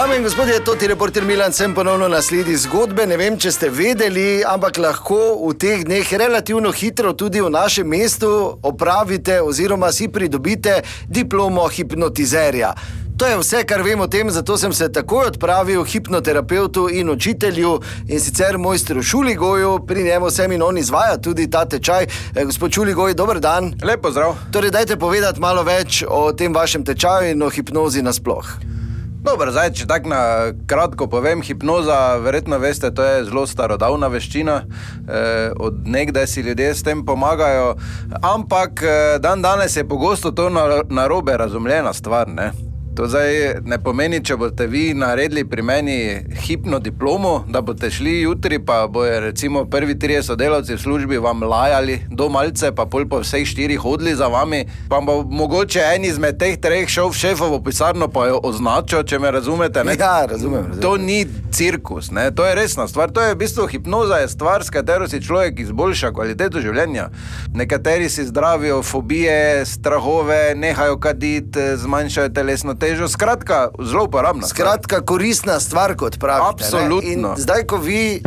Dame 0.00 0.16
in 0.16 0.22
gospodje, 0.22 0.64
to 0.64 0.74
ti 0.74 0.86
reporter 0.86 1.24
Milan, 1.24 1.52
sem 1.52 1.74
ponovno 1.74 2.08
na 2.08 2.22
sledi 2.22 2.54
zgodbe. 2.56 3.04
Ne 3.06 3.18
vem, 3.20 3.34
če 3.36 3.50
ste 3.52 3.68
vedeli, 3.68 4.40
ampak 4.48 4.78
lahko 4.80 5.18
v 5.42 5.50
teh 5.60 5.82
dneh 5.84 6.08
relativno 6.16 6.72
hitro 6.72 7.12
tudi 7.12 7.42
v 7.44 7.50
našem 7.52 7.84
mestu 7.84 8.30
opravite 8.64 9.42
oziroma 9.44 9.92
si 9.92 10.08
pridobite 10.08 10.78
diplomo 11.04 11.68
hipnotizerja. 11.68 12.72
To 13.20 13.28
je 13.28 13.36
vse, 13.42 13.60
kar 13.68 13.84
vem 13.84 14.00
o 14.00 14.08
tem, 14.08 14.30
zato 14.32 14.56
sem 14.56 14.72
se 14.72 14.88
takoj 14.88 15.34
odpravil 15.34 15.84
k 15.84 15.98
hipnoterapeutu 15.98 16.88
in 16.88 17.12
učitelju 17.12 17.76
in 18.08 18.24
sicer 18.24 18.56
mojstru 18.56 19.04
Šuligoju, 19.04 19.84
pri 19.84 20.08
njemu 20.08 20.30
sem 20.32 20.56
in 20.56 20.64
on 20.64 20.80
izvaja 20.80 21.20
tudi 21.20 21.50
ta 21.50 21.68
tečaj. 21.68 22.08
Eh, 22.08 22.44
Gospod 22.48 22.72
Šuligoj, 22.72 23.18
dober 23.20 23.36
dan. 23.36 23.74
Lepo 23.84 24.16
zdrav. 24.16 24.38
Torej, 24.48 24.72
dajte 24.72 24.96
povedati 24.96 25.40
malo 25.40 25.62
več 25.62 26.06
o 26.08 26.32
tem 26.32 26.56
vašem 26.56 26.88
tečaju 26.88 27.36
in 27.36 27.42
o 27.42 27.52
hipnozi 27.52 28.00
nasploh. 28.00 28.79
Dobro, 29.20 29.52
zdaj, 29.52 29.72
če 29.76 29.84
tako 29.86 30.08
na 30.08 30.20
kratko 30.66 31.06
povem, 31.06 31.42
hipnoza, 31.42 32.16
verjetno 32.16 32.58
veste, 32.58 32.88
to 32.90 33.04
je 33.04 33.24
zelo 33.24 33.44
starodavna 33.46 34.08
veščina, 34.08 34.62
eh, 35.08 35.52
od 35.56 35.82
nekdaj 35.84 36.26
si 36.26 36.40
ljudje 36.40 36.74
s 36.74 36.82
tem 36.82 37.04
pomagajo, 37.04 37.74
ampak 38.22 38.82
eh, 38.82 39.18
dan 39.18 39.42
danes 39.42 39.76
je 39.76 39.88
pogosto 39.88 40.30
to 40.30 40.48
na- 40.48 40.82
narobe 40.88 41.36
razumljena 41.36 41.92
stvar. 41.92 42.28
Ne? 42.28 42.69
To 42.96 43.06
zdaj 43.06 43.60
ne 43.64 43.78
pomeni, 43.78 44.18
če 44.24 44.34
boste 44.36 44.66
vi 44.66 44.90
naredili 44.98 45.44
pri 45.48 45.62
meni 45.62 45.96
hipno 46.42 46.80
diplomo, 46.82 47.44
da 47.48 47.60
boste 47.62 47.90
šli 47.90 48.16
jutri, 48.20 48.58
pa 48.58 48.86
bojo 48.90 49.20
recimo 49.20 49.64
prvi 49.64 49.98
trije 49.98 50.22
sodelavci 50.22 50.74
v 50.74 50.78
službi 50.78 51.18
vam 51.18 51.42
lajali 51.42 52.00
do 52.10 52.28
malce, 52.28 52.72
pa 52.74 52.86
pol 52.90 53.06
po 53.08 53.20
vseh 53.22 53.46
štirih 53.46 53.78
hodili 53.78 54.14
za 54.18 54.26
vami, 54.26 54.64
pa 54.88 54.98
bo 55.00 55.22
mogoče 55.22 55.84
en 55.94 56.04
izmed 56.04 56.38
teh 56.38 56.58
treh 56.60 56.88
šel 56.90 57.12
v 57.12 57.18
šefovo 57.20 57.60
pisarno, 57.62 58.08
pa 58.08 58.26
jo 58.26 58.40
označil, 58.42 59.04
če 59.06 59.22
me 59.22 59.30
razumete. 59.30 59.84
Ne? 59.86 59.94
Ja, 59.94 60.26
razumem. 60.26 60.66
razumem. 60.66 60.82
To 60.82 60.96
ni 60.96 61.24
cirkus, 61.52 62.10
ne? 62.10 62.30
to 62.34 62.46
je 62.46 62.54
resna 62.58 62.88
stvar. 62.88 63.14
To 63.14 63.22
je 63.22 63.34
v 63.34 63.38
bistvu 63.38 63.68
hipnoza, 63.70 64.18
je 64.24 64.28
stvar, 64.28 64.64
s 64.64 64.70
katero 64.70 65.08
si 65.08 65.22
človek 65.22 65.62
izboljša 65.62 66.10
kvaliteto 66.12 66.60
življenja. 66.60 67.08
Nekateri 67.54 68.10
si 68.10 68.26
zdravijo 68.26 68.82
fobije, 68.82 69.64
strahove, 69.66 70.54
nehajo 70.56 70.98
kaditi, 70.98 71.70
zmanjšajo 71.76 72.34
telesno 72.34 72.74
težo. 72.74 72.89
Skratka, 73.08 73.68
zelo 73.80 74.04
uporabna. 74.04 74.42
stvar. 74.42 74.66
Skratka, 74.66 75.00
koristna 75.00 75.60
stvar, 75.60 75.96
kot 75.96 76.18
pravite. 76.18 76.48
Absolutno. 76.48 77.02
In 77.02 77.26
zdaj, 77.36 77.66
ko 77.66 77.76
vi. 77.76 78.22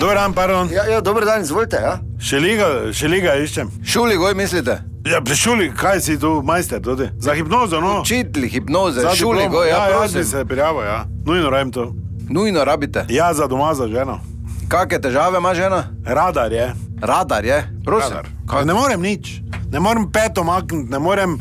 Dober 0.00 0.16
dan, 0.16 0.32
pardon. 0.32 0.68
Ja, 0.72 0.84
ja, 0.84 1.00
dober 1.00 1.24
dan, 1.24 1.42
izvolite. 1.42 1.76
Ja? 1.76 1.98
Še 2.18 2.38
liga, 2.38 2.66
še 2.92 3.08
liga 3.08 3.34
iščem. 3.36 3.68
Šuli, 3.84 4.16
goj 4.16 4.34
mislite? 4.34 4.78
Ja, 5.04 5.20
prišuli, 5.20 5.72
kaj 5.72 6.00
si 6.00 6.18
tu, 6.20 6.42
majster, 6.42 6.80
tudi? 6.80 7.08
Za 7.18 7.34
hipnozo, 7.34 7.80
no. 7.80 8.00
Učitelj 8.00 8.48
hipnoze, 8.48 9.00
Za 9.00 9.14
šuli, 9.14 9.38
diplomo. 9.38 9.58
goj, 9.58 9.68
ja, 9.68 9.88
ja, 9.88 9.96
prosim. 9.96 10.18
bi 10.18 10.24
se 10.24 10.44
prijavil, 10.44 10.82
ja. 10.82 11.04
Nujno 11.26 11.50
rajem 11.50 11.72
to. 11.72 11.92
Nujno 12.28 12.64
rabite. 12.64 13.04
Ja, 13.08 13.34
za 13.34 13.46
doma, 13.46 13.74
za 13.74 13.88
ženo. 13.88 14.20
Kakšne 14.68 15.00
težave 15.00 15.38
ima 15.38 15.54
žena? 15.54 15.84
Radar 16.06 16.52
je. 16.52 16.72
Radar 17.02 17.44
je, 17.44 17.58
prosim. 17.84 18.10
Radar. 18.10 18.26
Kaj, 18.46 18.64
ne 18.64 18.74
morem 18.74 19.00
nič. 19.02 19.40
Ne 19.70 19.80
morem 19.80 20.10
peto 20.12 20.44
makniti, 20.44 20.90
ne 20.90 20.98
morem 20.98 21.38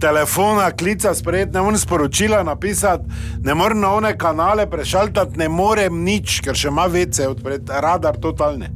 telefona 0.00 0.70
klica 0.70 1.14
sprejeti, 1.14 1.52
ne 1.52 1.62
morem 1.62 1.78
sporočila 1.78 2.42
napisati, 2.42 3.04
ne 3.44 3.54
morem 3.54 3.80
na 3.80 3.92
one 3.94 4.18
kanale 4.18 4.66
prešaltati, 4.70 5.38
ne 5.38 5.48
morem 5.48 6.04
nič, 6.04 6.40
ker 6.40 6.56
še 6.56 6.68
ima 6.68 6.86
vece 6.86 7.28
odpreti, 7.28 7.72
radar 7.72 8.16
totalni. 8.16 8.68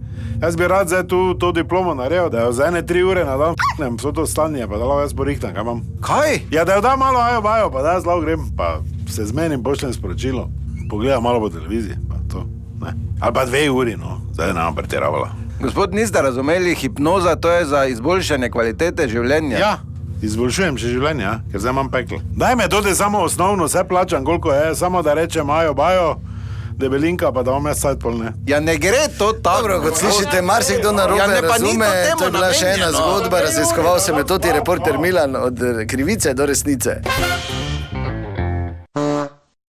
Jaz 0.42 0.56
bi 0.56 0.66
rad 0.69 0.88
zdaj 0.88 1.06
tu 1.08 1.34
to 1.38 1.53
diplomo 1.53 1.94
naredil, 1.94 2.30
da 2.30 2.42
jo 2.42 2.53
za 2.53 2.66
ene 2.66 2.82
tri 2.86 3.03
ure 3.03 3.25
na 3.25 3.36
dan 3.36 3.54
ne 3.78 3.91
vso 3.97 4.12
to 4.12 4.26
stanje, 4.26 4.66
pa 4.66 4.78
da 4.78 4.84
lahko 4.84 5.04
jaz 5.04 5.14
porihtam, 5.14 5.54
kaj 5.54 5.62
imam. 5.62 5.82
Kaj? 6.00 6.41
Ja, 6.50 6.64
da 6.64 6.75
jo 6.75 6.80
da 6.80 6.97
malo 6.97 7.20
ajo 7.20 7.42
bajo, 7.42 7.70
pa 7.70 7.82
da 7.82 7.92
jaz 7.92 8.06
lahko 8.06 8.20
grem, 8.20 8.48
pa 8.56 8.80
se 9.09 9.24
zmenim, 9.24 9.62
pošljem 9.62 9.92
sporočilo, 9.92 10.48
pogledam 10.91 11.22
malo 11.22 11.41
po 11.41 11.48
televiziji, 11.48 11.97
pa 12.09 12.19
to. 12.32 12.44
Ne. 12.82 12.92
Ali 13.20 13.34
pa 13.34 13.44
dve 13.44 13.70
uri, 13.70 13.97
no, 13.97 14.19
zdaj 14.32 14.53
ne 14.53 14.66
bom 14.66 14.74
pretiravala. 14.74 15.30
Gospod, 15.62 15.94
niste 15.94 16.22
razumeli, 16.22 16.74
hipnoza 16.74 17.36
to 17.36 17.50
je 17.50 17.64
za 17.64 17.84
izboljšanje 17.86 18.50
kvalitete 18.50 19.09
življenja. 19.09 19.59
Ja, 19.59 19.78
izboljšujem 20.22 20.78
še 20.78 20.93
življenje, 20.94 21.25
ja, 21.25 21.38
ker 21.53 21.60
zdaj 21.60 21.75
imam 21.75 21.91
peklo. 21.91 22.21
Daj 22.37 22.56
me 22.56 22.69
tudi 22.69 22.94
samo 22.94 23.25
osnovno, 23.27 23.66
vse 23.66 23.84
plačam, 23.88 24.25
koliko 24.25 24.53
je, 24.53 24.75
samo 24.77 25.03
da 25.03 25.15
rečem, 25.15 25.50
ajo, 25.50 25.75
bajo, 25.75 26.16
debelinka, 26.77 27.33
pa 27.33 27.43
da 27.43 27.59
jaz 27.66 27.81
sajt 27.81 28.00
polne. 28.00 28.33
Ja, 28.47 28.60
ne 28.60 28.77
gre 28.77 29.09
to 29.19 29.33
tako. 29.33 29.62
Dobro, 29.62 29.81
kot 29.83 29.99
slišite, 29.99 30.43
marsikdo 30.43 30.93
na 30.93 31.06
robe 31.06 31.21
Ja, 31.21 31.27
ne, 31.27 31.41
to 31.41 31.49
razume. 31.49 31.88
temu 32.06 32.19
To 32.19 32.25
je 32.25 32.31
bila 32.31 32.53
še 32.53 32.75
ena 32.77 32.93
zgodba, 32.93 33.41
raziskoval 33.47 34.00
sem 34.00 34.19
jo 34.19 34.25
tudi 34.25 34.53
reporter 34.53 34.99
Milan 34.99 35.37
od 35.37 35.62
eh, 35.62 35.84
krivice 35.87 36.34
do 36.34 36.47
resnice. 36.47 37.00